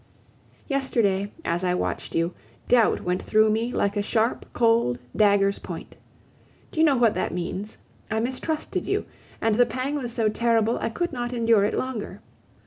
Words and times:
Yesterday, 0.67 1.31
as 1.45 1.63
I 1.63 1.75
watched 1.75 2.15
you, 2.15 2.33
doubt 2.67 3.01
went 3.01 3.21
through 3.21 3.51
me 3.51 3.71
like 3.71 3.95
a 3.95 4.01
sharp, 4.01 4.47
cold 4.51 4.97
dagger's 5.15 5.59
point. 5.59 5.95
Do 6.71 6.79
you 6.79 6.85
know 6.87 6.97
what 6.97 7.13
that 7.13 7.31
means? 7.31 7.77
I 8.09 8.19
mistrusted 8.19 8.87
you, 8.87 9.05
and 9.41 9.53
the 9.53 9.67
pang 9.67 9.93
was 9.93 10.11
so 10.11 10.27
terrible, 10.27 10.79
I 10.79 10.89
could 10.89 11.13
not 11.13 11.33
endure 11.33 11.65
it 11.65 11.75
longer. 11.75 12.19